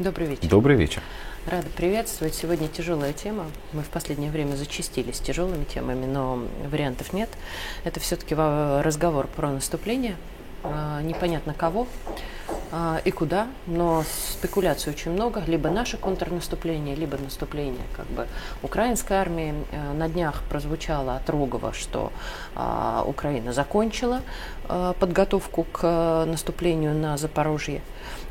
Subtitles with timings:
[0.00, 0.48] Добрый вечер.
[0.48, 1.02] Добрый вечер.
[1.46, 2.34] Рада приветствовать.
[2.34, 3.46] Сегодня тяжелая тема.
[3.72, 7.28] Мы в последнее время зачастились тяжелыми темами, но вариантов нет.
[7.84, 10.16] Это все-таки разговор про наступление.
[10.64, 11.86] А, непонятно кого
[12.72, 15.44] а, и куда, но спекуляций очень много.
[15.46, 18.26] Либо наше контрнаступление, либо наступление как бы
[18.64, 19.54] украинской армии.
[19.70, 22.10] А, на днях прозвучало от Рогова, что
[23.06, 24.22] Украина закончила
[24.98, 27.80] подготовку к наступлению на Запорожье.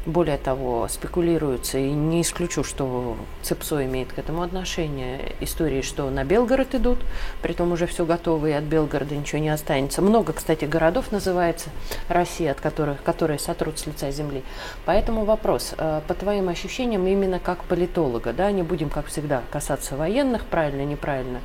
[0.06, 6.26] Более того, спекулируется, и не исключу, что ЦЕПСО имеет к этому отношение, истории, что на
[6.26, 7.00] Белгород идут,
[7.42, 10.02] при том уже все готово, и от Белгорода ничего не останется.
[10.02, 11.70] Много, кстати, городов называется
[12.10, 14.44] России, от которых, которые сотрут с лица земли.
[14.84, 19.96] Поэтому вопрос, э, по твоим ощущениям, именно как политолога, да, не будем, как всегда, касаться
[19.96, 21.40] военных, правильно, неправильно,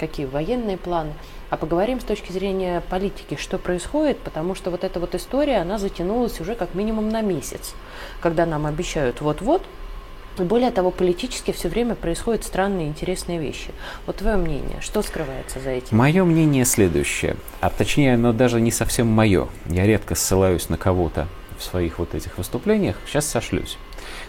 [0.00, 1.12] какие военные планы,
[1.50, 5.78] а поговорим с точки зрения политики, что происходит, потому что вот эта вот история, она
[5.78, 7.74] затянулась уже как минимум на месяц,
[8.20, 9.62] когда нам обещают вот-вот,
[10.38, 13.72] и более того, политически все время происходят странные интересные вещи.
[14.06, 15.96] Вот твое мнение, что скрывается за этим?
[15.96, 19.48] Мое мнение следующее, а точнее, оно даже не совсем мое.
[19.66, 23.76] Я редко ссылаюсь на кого-то в своих вот этих выступлениях, сейчас сошлюсь.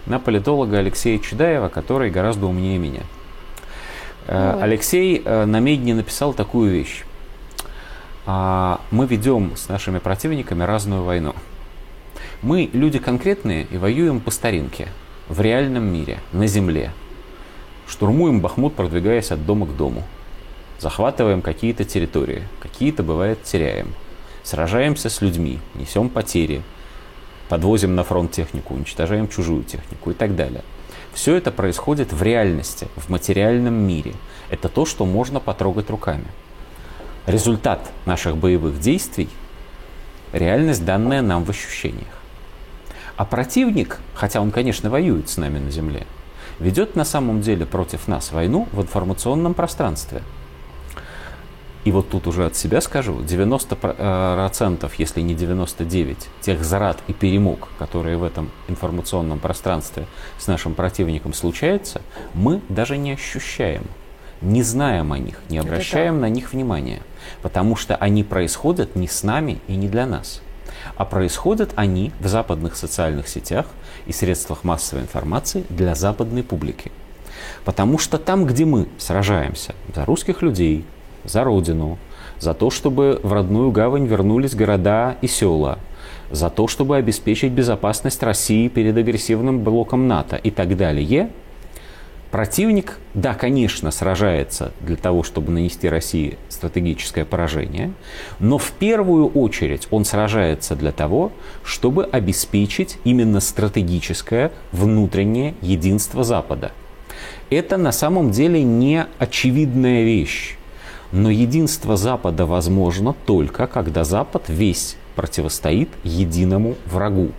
[0.05, 3.03] На политолога Алексея Чудаева, который гораздо умнее меня.
[4.31, 7.03] Э, ну, Алексей э, на медне написал такую вещь.
[8.25, 11.35] «А, мы ведем с нашими противниками разную войну.
[12.41, 14.87] Мы люди конкретные и воюем по старинке,
[15.27, 16.91] в реальном мире, на земле.
[17.87, 20.03] Штурмуем Бахмут, продвигаясь от дома к дому.
[20.79, 23.93] Захватываем какие-то территории, какие-то, бывает, теряем.
[24.43, 26.61] Сражаемся с людьми, несем потери,
[27.49, 30.63] подвозим на фронт технику, уничтожаем чужую технику и так далее.
[31.13, 34.13] Все это происходит в реальности, в материальном мире.
[34.49, 36.27] Это то, что можно потрогать руками.
[37.25, 39.29] Результат наших боевых действий–
[40.33, 42.07] реальность, данная нам в ощущениях.
[43.17, 46.07] А противник, хотя он, конечно, воюет с нами на Земле,
[46.59, 50.21] ведет на самом деле против нас войну в информационном пространстве–
[51.83, 57.69] и вот тут уже от себя скажу, 90%, если не 99%, тех зарад и перемог,
[57.79, 60.05] которые в этом информационном пространстве
[60.37, 62.01] с нашим противником случаются,
[62.33, 63.83] мы даже не ощущаем,
[64.41, 67.01] не знаем о них, не обращаем на них внимания,
[67.41, 70.41] потому что они происходят не с нами и не для нас,
[70.95, 73.65] а происходят они в западных социальных сетях
[74.05, 76.91] и средствах массовой информации для западной публики.
[77.65, 80.85] Потому что там, где мы сражаемся за русских людей,
[81.23, 81.97] за родину,
[82.39, 85.79] за то, чтобы в родную гавань вернулись города и села,
[86.31, 91.29] за то, чтобы обеспечить безопасность России перед агрессивным блоком НАТО и так далее.
[92.31, 97.91] Противник, да, конечно, сражается для того, чтобы нанести России стратегическое поражение,
[98.39, 106.71] но в первую очередь он сражается для того, чтобы обеспечить именно стратегическое внутреннее единство Запада.
[107.49, 110.55] Это на самом деле не очевидная вещь.
[111.11, 117.31] Но единство Запада возможно только, когда Запад весь противостоит единому врагу.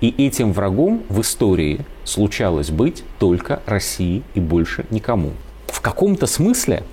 [0.00, 5.32] И этим врагом в истории случалось быть только России и больше никому.
[5.66, 6.84] В каком-то смысле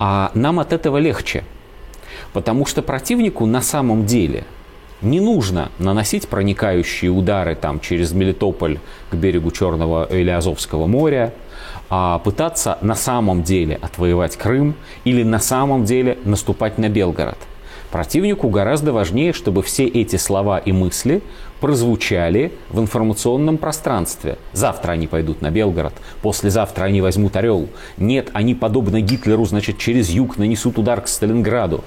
[0.00, 1.44] а нам от этого легче,
[2.32, 4.44] потому что противнику на самом деле
[5.02, 8.78] не нужно наносить проникающие удары там, через Мелитополь
[9.10, 11.34] к берегу Черного или Азовского моря,
[11.90, 14.74] а пытаться на самом деле отвоевать Крым
[15.04, 17.38] или на самом деле наступать на Белгород.
[17.90, 21.22] Противнику гораздо важнее, чтобы все эти слова и мысли
[21.60, 24.38] прозвучали в информационном пространстве.
[24.52, 27.68] Завтра они пойдут на Белгород, послезавтра они возьмут Орел.
[27.96, 31.84] Нет, они, подобно Гитлеру, значит, через юг нанесут удар к Сталинграду.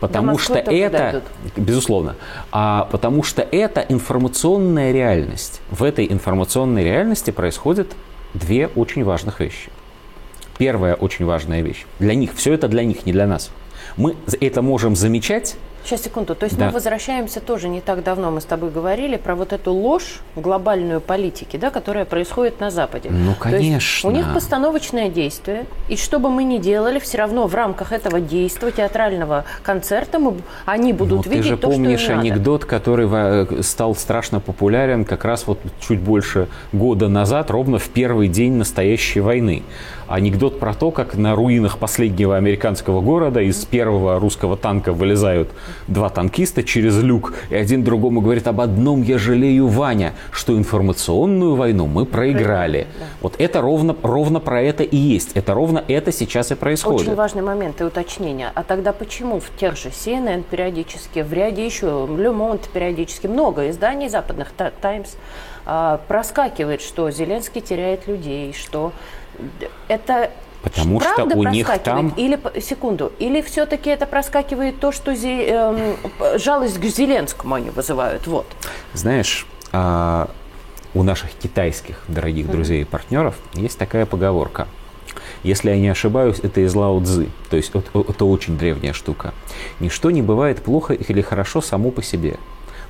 [0.00, 1.22] Потому что это, дойдут.
[1.56, 2.16] безусловно,
[2.50, 5.60] а, потому что это информационная реальность.
[5.70, 7.94] В этой информационной реальности происходит
[8.34, 9.70] две очень важных вещи.
[10.58, 11.84] Первая очень важная вещь.
[11.98, 13.50] Для них, все это для них, не для нас.
[13.96, 16.34] Мы это можем замечать Сейчас, секунду.
[16.34, 16.66] То есть да.
[16.66, 21.02] мы возвращаемся тоже не так давно, мы с тобой говорили про вот эту ложь глобальную
[21.02, 23.10] политики, да, которая происходит на Западе.
[23.10, 24.08] Ну, конечно.
[24.08, 28.18] у них постановочное действие, и что бы мы ни делали, все равно в рамках этого
[28.20, 32.62] действия, театрального концерта, мы, они будут ну, видеть ты же то, помнишь что им анекдот,
[32.62, 32.70] надо.
[32.70, 38.28] который э, стал страшно популярен как раз вот чуть больше года назад, ровно в первый
[38.28, 39.62] день настоящей войны.
[40.06, 45.50] Анекдот про то, как на руинах последнего американского города из первого русского танка вылезают
[45.88, 51.54] два танкиста через люк, и один другому говорит, об одном я жалею, Ваня, что информационную
[51.54, 52.86] войну мы проиграли.
[52.98, 53.04] Да.
[53.22, 55.32] Вот это ровно, ровно про это и есть.
[55.34, 57.02] Это ровно это сейчас и происходит.
[57.02, 58.50] Очень важный момент и уточнение.
[58.54, 62.34] А тогда почему в тех же CNN периодически, в ряде еще, в Le
[62.72, 65.16] периодически, много изданий западных, Times,
[65.66, 68.92] а, проскакивает, что Зеленский теряет людей, что
[69.88, 70.30] это
[70.64, 72.08] Потому Правда что у них там...
[72.16, 78.26] Или, секунду, или все-таки это проскакивает то, что зе, э, жалость к Зеленскому они вызывают?
[78.26, 78.46] Вот.
[78.94, 80.26] Знаешь, э,
[80.94, 84.66] у наших китайских дорогих друзей и партнеров есть такая поговорка.
[85.42, 87.28] Если я не ошибаюсь, это из Лао Цзы.
[87.50, 89.34] То есть это, это очень древняя штука.
[89.80, 92.38] Ничто не бывает плохо или хорошо само по себе.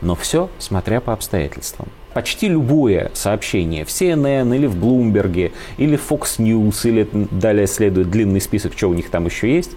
[0.05, 6.11] Но все смотря по обстоятельствам почти любое сообщение в CNN или в Bloomberg, или в
[6.11, 9.73] Fox News, или далее следует длинный список, что у них там еще есть,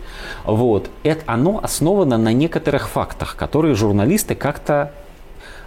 [0.45, 4.91] вот, это, оно основано на некоторых фактах, которые журналисты как-то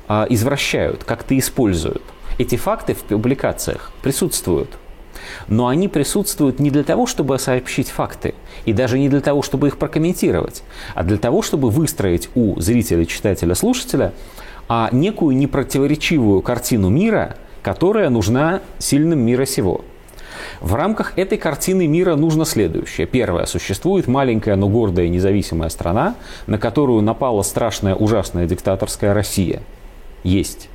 [0.06, 2.02] а, извращают, как-то используют.
[2.38, 4.70] Эти факты в публикациях присутствуют.
[5.48, 8.34] Но они присутствуют не для того, чтобы сообщить факты,
[8.64, 10.62] и даже не для того, чтобы их прокомментировать,
[10.94, 14.12] а для того, чтобы выстроить у зрителя, читателя, слушателя
[14.72, 19.80] а некую непротиворечивую картину мира, которая нужна сильным мира сего.
[20.60, 23.08] В рамках этой картины мира нужно следующее.
[23.08, 23.46] Первое.
[23.46, 26.14] Существует маленькая, но гордая независимая страна,
[26.46, 29.60] на которую напала страшная, ужасная диктаторская Россия.
[30.22, 30.68] Есть.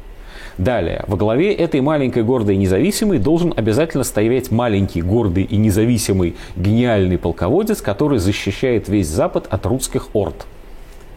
[0.58, 1.06] Далее.
[1.08, 7.18] Во главе этой маленькой, гордой и независимой должен обязательно стоять маленький, гордый и независимый, гениальный
[7.18, 10.48] полководец, который защищает весь Запад от русских орд.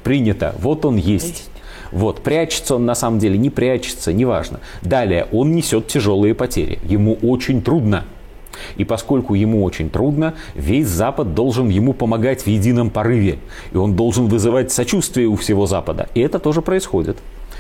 [0.05, 0.55] Принято.
[0.61, 1.51] Вот он есть.
[1.93, 4.61] Вот, прячется он на самом деле, не прячется, неважно.
[4.83, 6.79] Далее, он несет тяжелые потери.
[6.85, 8.05] Ему очень трудно.
[8.77, 13.39] И поскольку ему очень трудно, весь Запад должен ему помогать в едином порыве.
[13.73, 16.09] И он должен вызывать сочувствие у всего Запада.
[16.15, 17.19] И это тоже происходит.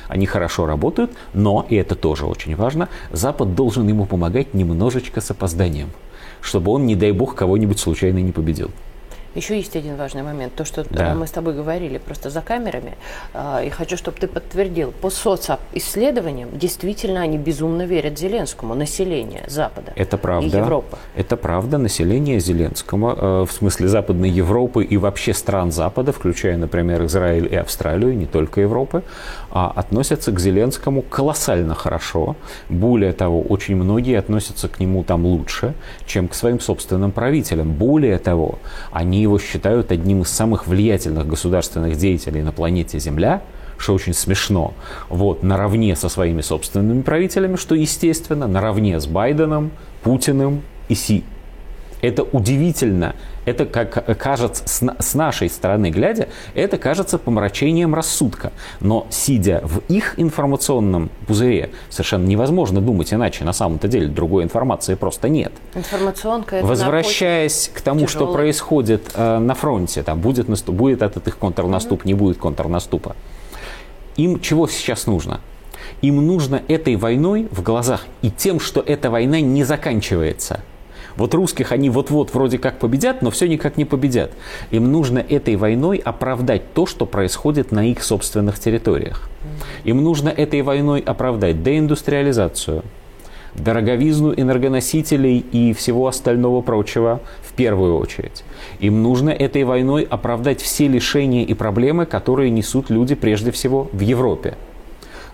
[0.08, 5.31] Они хорошо работают, но, и это тоже очень важно, Запад должен ему помогать немножечко с
[5.31, 5.90] опозданием,
[6.40, 8.70] чтобы он, не дай бог, кого-нибудь случайно не победил.
[9.34, 11.14] Еще есть один важный момент, то, что да.
[11.14, 12.94] мы с тобой говорили просто за камерами,
[13.34, 14.92] а, и хочу, чтобы ты подтвердил.
[14.92, 20.46] По социсследованиям действительно они безумно верят Зеленскому, население Запада Это правда.
[20.46, 20.96] и Европы.
[21.16, 27.04] Это правда, население Зеленского, э, в смысле Западной Европы и вообще стран Запада, включая, например,
[27.04, 29.02] Израиль и Австралию, не только Европы,
[29.50, 32.36] а, относятся к Зеленскому колоссально хорошо.
[32.69, 35.74] Более того, очень многие относятся к нему там лучше,
[36.06, 37.72] чем к своим собственным правителям.
[37.72, 38.58] Более того,
[38.92, 43.43] они они его считают одним из самых влиятельных государственных деятелей на планете Земля,
[43.76, 44.75] что очень смешно,
[45.09, 49.73] вот, наравне со своими собственными правителями, что естественно, наравне с Байденом,
[50.05, 51.25] Путиным и Си.
[52.00, 53.17] Это удивительно.
[53.48, 58.52] Это, как кажется, с нашей стороны глядя, это кажется помрачением рассудка.
[58.80, 63.44] Но сидя в их информационном пузыре, совершенно невозможно думать иначе.
[63.44, 65.52] На самом-то деле другой информации просто нет.
[65.74, 68.10] Информационка это Возвращаясь к тому, тяжелый.
[68.10, 72.06] что происходит э, на фронте, там будет, наступ, будет этот их контрнаступ, mm-hmm.
[72.06, 73.16] не будет контрнаступа.
[74.16, 75.40] Им чего сейчас нужно?
[76.02, 80.60] Им нужно этой войной в глазах и тем, что эта война не заканчивается–
[81.19, 84.31] вот русских они вот-вот вроде как победят, но все никак не победят.
[84.70, 89.29] Им нужно этой войной оправдать то, что происходит на их собственных территориях.
[89.82, 92.85] Им нужно этой войной оправдать деиндустриализацию,
[93.56, 98.44] дороговизну энергоносителей и всего остального прочего в первую очередь.
[98.79, 104.01] Им нужно этой войной оправдать все лишения и проблемы, которые несут люди прежде всего в
[104.01, 104.55] Европе.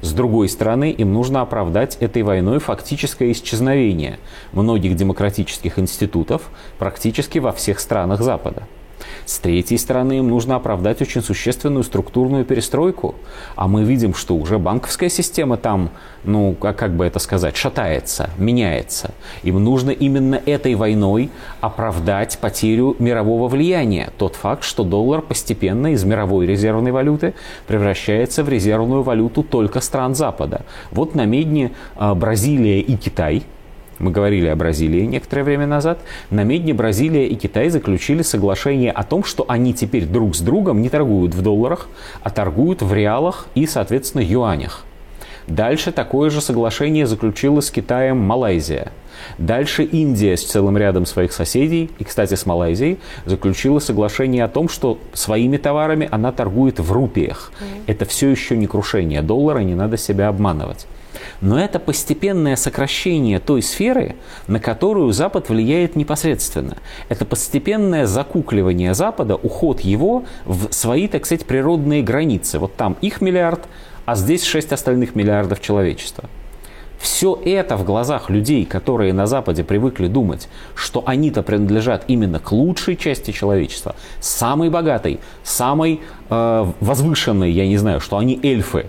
[0.00, 4.18] С другой стороны, им нужно оправдать этой войной фактическое исчезновение
[4.52, 8.66] многих демократических институтов практически во всех странах Запада.
[9.24, 13.14] С третьей стороны, им нужно оправдать очень существенную структурную перестройку.
[13.56, 15.90] А мы видим, что уже банковская система там,
[16.24, 19.12] ну, как, как бы это сказать, шатается, меняется.
[19.42, 21.30] Им нужно именно этой войной
[21.60, 24.10] оправдать потерю мирового влияния.
[24.18, 27.34] Тот факт, что доллар постепенно из мировой резервной валюты
[27.66, 30.62] превращается в резервную валюту только стран Запада.
[30.90, 33.44] Вот на медне а, Бразилия и Китай–
[33.98, 35.98] мы говорили о Бразилии некоторое время назад,
[36.30, 40.82] на медне Бразилия и Китай заключили соглашение о том, что они теперь друг с другом
[40.82, 41.88] не торгуют в долларах,
[42.22, 44.84] а торгуют в реалах и, соответственно, юанях.
[45.46, 48.92] Дальше такое же соглашение заключила с Китаем Малайзия.
[49.38, 54.68] Дальше Индия с целым рядом своих соседей, и, кстати, с Малайзией, заключила соглашение о том,
[54.68, 57.52] что своими товарами она торгует в рупиях.
[57.60, 57.66] Mm.
[57.86, 60.86] Это все еще не крушение доллара, не надо себя обманывать.
[61.40, 64.16] Но это постепенное сокращение той сферы,
[64.46, 66.76] на которую Запад влияет непосредственно.
[67.08, 72.58] Это постепенное закукливание Запада, уход его в свои, так сказать, природные границы.
[72.58, 73.60] Вот там их миллиард,
[74.04, 76.28] а здесь 6 остальных миллиардов человечества.
[77.04, 82.50] Все это в глазах людей, которые на Западе привыкли думать, что они-то принадлежат именно к
[82.50, 86.00] лучшей части человечества, самой богатой, самой
[86.30, 88.86] э, возвышенной, я не знаю, что они эльфы.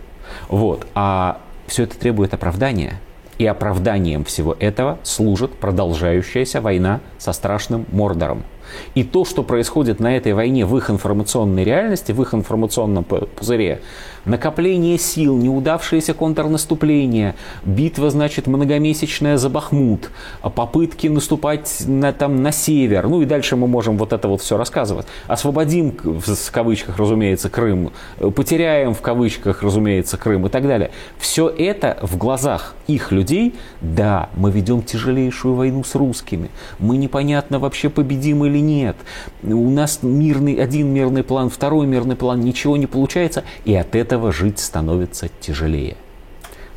[0.48, 0.88] Вот.
[0.96, 3.00] А все это требует оправдания.
[3.38, 8.43] И оправданием всего этого служит продолжающаяся война со страшным Мордором–
[8.93, 13.81] и то, что происходит на этой войне в их информационной реальности, в их информационном пузыре,
[14.25, 20.12] накопление сил, неудавшееся контрнаступление, битва, значит, многомесячная за Бахмут,
[20.55, 24.58] попытки наступать на, там, на север, ну и дальше мы можем вот это вот все
[24.58, 25.08] рассказывать.
[25.27, 27.91] Освободим, в кавычках, разумеется, Крым,
[28.36, 30.91] потеряем, в кавычках, разумеется, Крым и так далее.
[31.17, 37.60] Все это в глазах их людей, да, мы ведем тяжелейшую войну с русскими, мы непонятно
[37.60, 38.96] вообще победим или нет.
[39.44, 44.31] У нас мирный, один мирный план, второй мирный план, ничего не получается, и от этого
[44.31, 45.98] жить становится тяжелее.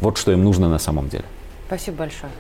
[0.00, 1.24] Вот что им нужно на самом деле.
[1.68, 2.32] Спасибо большое.